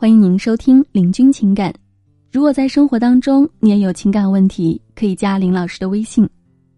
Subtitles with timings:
[0.00, 1.72] 欢迎您收听《领军情感》。
[2.30, 6.24] 如果在生活当中你也有情感问题，可以加林老师的微信：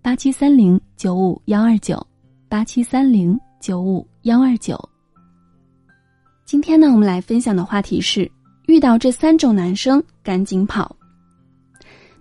[0.00, 2.02] 八七三零九五幺二九，
[2.48, 4.74] 八七三零九五幺二九。
[6.46, 8.26] 今天呢，我们来分享的话题是：
[8.68, 10.96] 遇到这三种男生赶紧跑。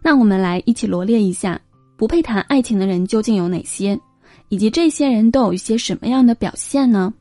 [0.01, 1.57] 那我们来一起罗列一下，
[1.95, 3.97] 不配谈爱情的人究竟有哪些，
[4.49, 7.13] 以及这些人都有一些什么样的表现呢？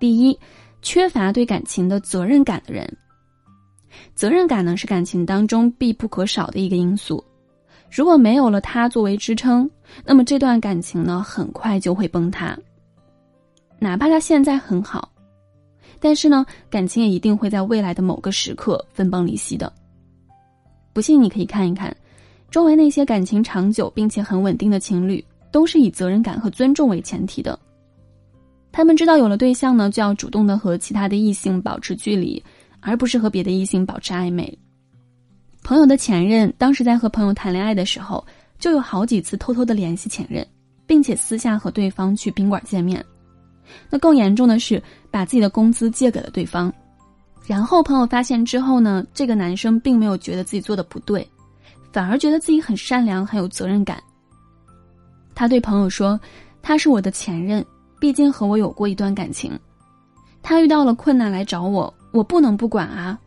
[0.00, 0.38] 第一，
[0.82, 2.88] 缺乏对感情的责任感的人。
[4.14, 7.24] 责任感呢是感情当中必不可少的一个因素，
[7.90, 9.68] 如果没有了它作为支撑，
[10.04, 12.56] 那么这段感情呢很快就会崩塌。
[13.78, 15.10] 哪怕他现在很好，
[16.00, 19.72] 但是呢感情也一定会在未来的某个时刻分崩离析的。
[20.92, 21.96] 不信你可以看一看，
[22.50, 27.58] 周围那些感情长久并且很稳定的情侣，都是以责任感和尊重为前提的。
[28.70, 32.42] 他们知道有了对象呢，就要主动的和其他的异性保持距离，
[32.80, 34.56] 而不是和别的异性保持暧昧。
[35.62, 38.24] 朋友的前任当时在和朋友谈恋爱的时候，
[38.58, 40.46] 就有好几次偷偷的联系前任，
[40.86, 43.04] 并且私下和对方去宾馆见面。
[43.90, 46.72] 那更严重的是，把自己的工资借给了对方。
[47.46, 51.26] 然后朋友发现之后呢，这个男生并没有觉得自己做的不对，
[51.92, 54.02] 反而觉得自己很善良，很有责任感。
[55.34, 56.18] 他对朋友说
[56.62, 57.64] ：“他是我的前任。”
[58.00, 59.58] 毕竟和我有过一段感情，
[60.42, 63.18] 他遇到了困难来找我，我不能不管啊。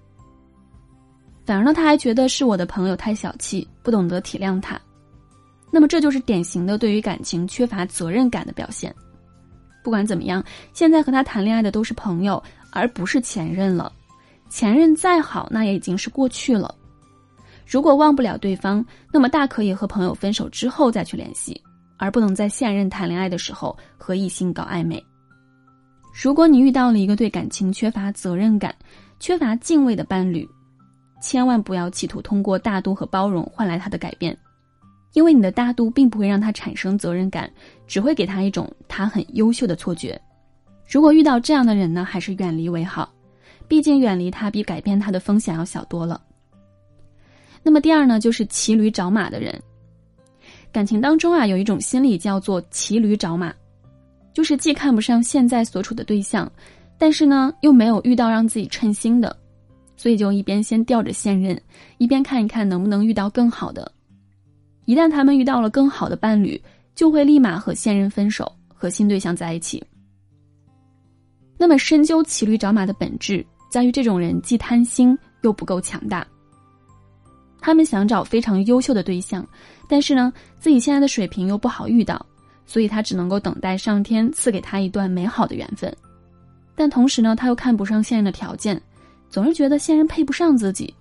[1.46, 4.80] 反而呢，他还觉得是我的朋友太小气，不懂得体谅他。
[5.72, 8.94] 那么这就是典型的对于感情缺乏责任感的表现。
[9.84, 13.92] 不管怎么样，现在和他谈恋爱的都是朋友，而不是前任了。
[14.50, 16.76] 前任再好，那也已经是过去了。
[17.66, 21.60] 如果忘不了对方，那么大可以和朋友分手之后再去联系。
[22.02, 25.02] 而不能在现任谈恋爱的时候和异性搞暧昧。
[26.12, 28.76] 如果你遇到了一个对感情缺乏责任感、
[29.20, 30.50] 缺乏敬畏的伴侣，
[31.22, 34.36] 千万不要企图通过大度和包容换来他的改变，
[35.14, 37.48] 因为你的大度并不会让他产生责任感，
[37.86, 40.20] 只会给他一种他很优秀的错觉。
[40.90, 43.14] 如果遇到这样的人呢，还是远离为好，
[43.68, 46.20] 毕竟远离他比改变他的风险要小多了。
[47.62, 49.62] 那么第二呢，就是骑驴找马的人。
[50.72, 53.54] 感情当中啊，有一种心理叫做骑驴找马，
[54.34, 56.50] 就是既看不上现在所处的对象，
[56.98, 59.36] 但是呢又没有遇到让自己称心的，
[59.98, 61.60] 所以就一边先吊着现任，
[61.98, 63.92] 一边看一看能不能遇到更好的。
[64.86, 66.62] 一旦他们遇到了更好的伴侣，
[66.96, 69.84] 就会立马和现任分手，和新对象在一起。
[71.58, 76.26] 那么深究骑驴找马的本质，在于这种人既贪心又不够强大。
[77.62, 79.48] 他们想找非常优秀的对象，
[79.88, 82.26] 但是呢，自己现在的水平又不好遇到，
[82.66, 85.96] 所以他只能够等待上天赐给他一段美好的缘分。
[86.76, 88.82] 但同时呢，他又看不上现任的条件，
[89.30, 90.94] 总是觉得现任配不上自己。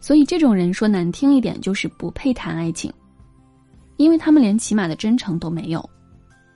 [0.00, 2.92] 所以这种人说难听一点，就是不配谈爱情，
[3.96, 5.90] 因为他们连起码的真诚都没有。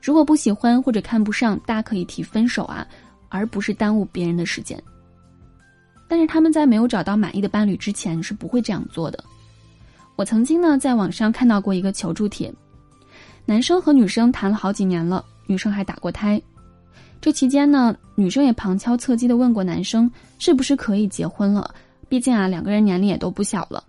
[0.01, 2.87] 如果不喜欢或者看不上，大可以提分手啊，
[3.29, 4.83] 而不是耽误别人的时间。
[6.09, 9.23] 但是他们在没有找到满意的伴侣之前是不会这样做的。
[10.17, 12.53] 我曾经呢在网上看到过一个求助帖，
[13.45, 16.41] 男生和女生谈了好几年了，女生还打过胎。
[17.21, 21.73] 这期间呢，女生也旁敲侧击的问过男生是不是可以结婚了，
[22.09, 23.85] 毕竟啊两个人年龄也都不小了。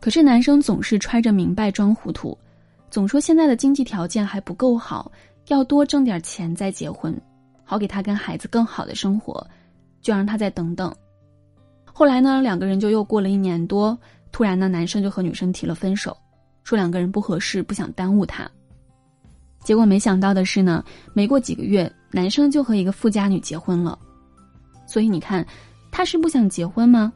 [0.00, 2.36] 可是男生总是揣着明白装糊涂，
[2.90, 5.10] 总说现在的经济条件还不够好，
[5.48, 7.16] 要多挣点钱再结婚，
[7.64, 9.46] 好给他跟孩子更好的生活，
[10.00, 10.92] 就让他再等等。
[12.02, 13.96] 后来呢，两个人就又过了一年多，
[14.32, 16.16] 突然呢，男生就和女生提了分手，
[16.64, 18.50] 说两个人不合适，不想耽误他。
[19.62, 23.96] 结果没想到的是呢，没过几个月，男生就和一个富家女结婚了。
[24.84, 25.46] 所以你看，
[25.92, 27.12] 他是不想结婚吗？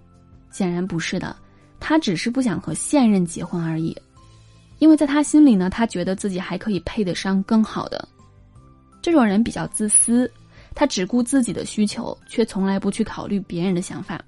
[0.52, 1.34] 显然不是的，
[1.80, 3.92] 他只是不想和现任结婚而已。
[4.78, 8.06] 因为在他心里呢，他觉得自己还可以配得上更好的。
[9.02, 10.30] 这种人比较自私，
[10.76, 14.22] 他只顾自己的需求，却从来不去考虑别人的想法。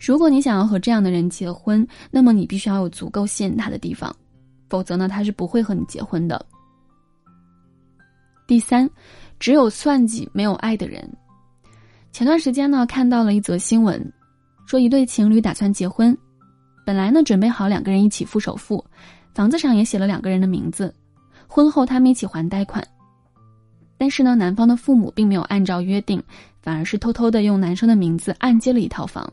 [0.00, 4.14] 如果你想要和这样的人结婚，那么你必须要有足够吸引他的地方，
[4.68, 6.44] 否则呢，他是不会和你结婚的。
[8.46, 8.88] 第三，
[9.38, 11.08] 只有算计没有爱的人。
[12.12, 14.12] 前段时间呢，看到了一则新闻，
[14.66, 16.16] 说一对情侣打算结婚，
[16.84, 18.84] 本来呢准备好两个人一起付首付，
[19.34, 20.92] 房子上也写了两个人的名字，
[21.46, 22.82] 婚后他们一起还贷款。
[23.98, 26.20] 但是呢，男方的父母并没有按照约定，
[26.62, 29.30] 反而是偷偷的用男生的名字按揭了一套房。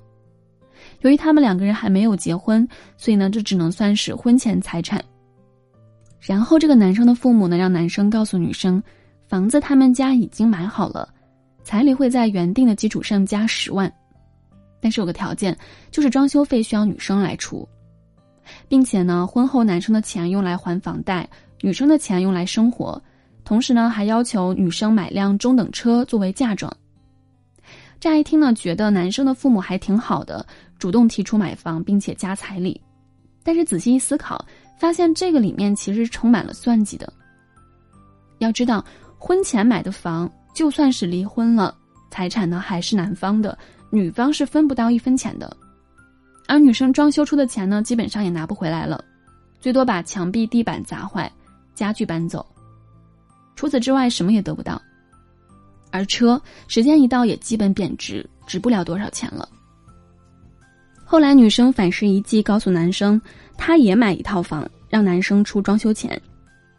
[1.02, 2.68] 由于他们两个人还没有结婚，
[2.98, 5.04] 所以呢，这只能算是婚前财产。
[6.20, 8.82] 然后这个男生的父母呢，让男生告诉女生，
[9.28, 11.08] 房子他们家已经买好了，
[11.64, 13.92] 彩礼会在原定的基础上加十万，
[14.82, 15.56] 但是有个条件，
[15.92, 17.68] 就是装修费需要女生来出，
[18.68, 21.30] 并且呢，婚后男生的钱用来还房贷，
[21.62, 23.02] 女生的钱用来生活，
[23.46, 26.76] 同时呢，还要求女生买辆中等车作为嫁妆。
[28.00, 30.46] 乍一听呢，觉得男生的父母还挺好的，
[30.78, 32.80] 主动提出买房并且加彩礼，
[33.44, 34.44] 但是仔细一思考，
[34.80, 37.12] 发现这个里面其实充满了算计的。
[38.40, 38.84] 要知道，
[39.18, 40.30] 婚前买的房。
[40.54, 41.78] 就算是离婚了，
[42.10, 43.56] 财产呢还是男方的，
[43.92, 45.56] 女方是分不到一分钱的。
[46.48, 49.00] 而女生装修出的钱呢，基本上也拿不回来了，
[49.60, 51.32] 最多把墙壁、地板砸坏，
[51.76, 52.44] 家具搬走。
[53.56, 54.82] 除此之外，什么也得不到。
[55.98, 59.50] 而车，时间一到也基本贬值，值不了多少钱了。
[61.04, 63.20] 后来女生反噬一计，告诉男生，
[63.58, 66.22] 她也买一套房，让男生出装修钱，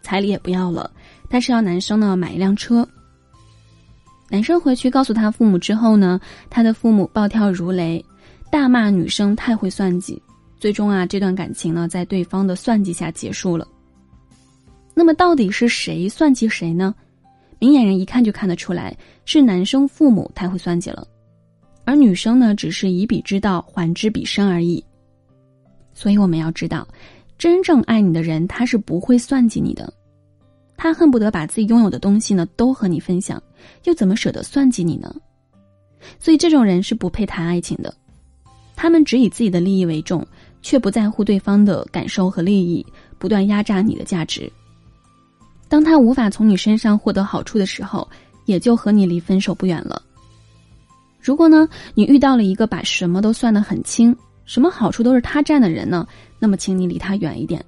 [0.03, 0.89] 彩礼也不要了，
[1.29, 2.87] 但是要男生呢买一辆车。
[4.31, 8.05] 男生回去告诉他父母之后呢，他的父母暴跳如雷，
[8.53, 10.23] 大骂女生太会算计。
[10.61, 13.67] 最终啊，这段感情呢，在对方的算计下结束了。
[14.93, 16.95] 那么，到底是谁算计谁呢？
[17.59, 21.07] 明眼人一看就看得出来，是男生父母太会算计了，
[21.85, 24.85] 而女生呢，只是以彼之道还之彼身而已。
[25.93, 26.87] 所以，我们要知道，
[27.37, 29.93] 真正爱你的人，他是不会算计你的。
[30.77, 33.43] 他恨不得把自己拥有的东西呢都和你分享，
[33.85, 35.13] 又怎么舍得算计你呢？
[36.21, 37.93] 所以这种人是不配谈爱情的。
[38.77, 40.25] 他们只以自己的利益为重，
[40.63, 42.87] 却不在乎对方的感受和利益，
[43.19, 44.49] 不断压榨你的价值。
[45.69, 48.09] 当他无法从你身上获得好处的时候，
[48.47, 50.03] 也就和你离分手不远了。
[51.21, 56.07] 如果呢，你遇到了一个把什么都算得很清，什么好处都是他占的人呢，
[56.39, 57.63] 那么请你离他远一点。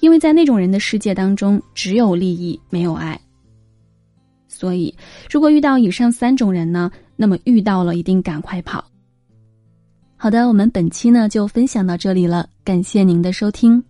[0.00, 3.18] 因为在那种人的世界当中，只有利益，没有爱。
[4.48, 4.94] 所以，
[5.30, 8.84] 如果遇到以上三种人呢，那么遇到了一定赶快跑。
[10.16, 13.82] 好的，我们本期呢就分享到这里了，感谢您的收听。